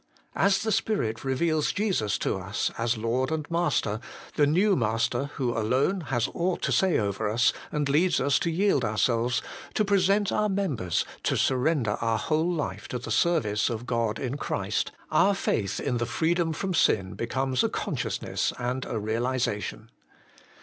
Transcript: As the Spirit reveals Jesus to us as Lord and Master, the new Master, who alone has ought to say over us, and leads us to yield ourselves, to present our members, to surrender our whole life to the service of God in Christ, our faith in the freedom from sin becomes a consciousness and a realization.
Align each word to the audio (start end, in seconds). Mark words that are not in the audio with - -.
As 0.35 0.63
the 0.63 0.71
Spirit 0.71 1.23
reveals 1.23 1.71
Jesus 1.71 2.17
to 2.17 2.35
us 2.35 2.71
as 2.75 2.97
Lord 2.97 3.29
and 3.31 3.47
Master, 3.51 3.99
the 4.35 4.47
new 4.47 4.75
Master, 4.75 5.25
who 5.35 5.55
alone 5.55 6.01
has 6.07 6.27
ought 6.33 6.63
to 6.63 6.71
say 6.71 6.97
over 6.97 7.29
us, 7.29 7.53
and 7.71 7.87
leads 7.87 8.19
us 8.19 8.39
to 8.39 8.49
yield 8.49 8.83
ourselves, 8.83 9.43
to 9.75 9.85
present 9.85 10.31
our 10.31 10.49
members, 10.49 11.05
to 11.21 11.37
surrender 11.37 11.97
our 12.01 12.17
whole 12.17 12.51
life 12.51 12.87
to 12.87 12.97
the 12.97 13.11
service 13.11 13.69
of 13.69 13.85
God 13.85 14.17
in 14.17 14.37
Christ, 14.37 14.91
our 15.11 15.35
faith 15.35 15.79
in 15.79 15.97
the 15.97 16.07
freedom 16.07 16.51
from 16.51 16.73
sin 16.73 17.13
becomes 17.13 17.63
a 17.63 17.69
consciousness 17.69 18.51
and 18.57 18.85
a 18.87 18.97
realization. 18.97 19.91